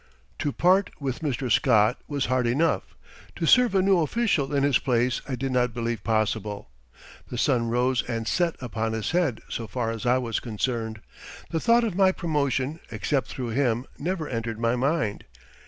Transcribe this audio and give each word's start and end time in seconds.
To 0.39 0.51
part 0.51 0.89
with 0.99 1.19
Mr. 1.19 1.51
Scott 1.51 1.99
was 2.07 2.25
hard 2.25 2.47
enough; 2.47 2.95
to 3.35 3.45
serve 3.45 3.75
a 3.75 3.83
new 3.83 3.99
official 3.99 4.51
in 4.51 4.63
his 4.63 4.79
place 4.79 5.21
I 5.29 5.35
did 5.35 5.51
not 5.51 5.75
believe 5.75 6.03
possible. 6.03 6.71
The 7.29 7.37
sun 7.37 7.69
rose 7.69 8.01
and 8.09 8.27
set 8.27 8.55
upon 8.61 8.93
his 8.93 9.11
head 9.11 9.41
so 9.47 9.67
far 9.67 9.91
as 9.91 10.07
I 10.07 10.17
was 10.17 10.39
concerned. 10.39 11.01
The 11.51 11.59
thought 11.59 11.83
of 11.83 11.93
my 11.95 12.11
promotion, 12.11 12.79
except 12.91 13.27
through 13.27 13.49
him, 13.49 13.85
never 13.99 14.27
entered 14.27 14.59
my 14.59 14.75
mind. 14.75 15.23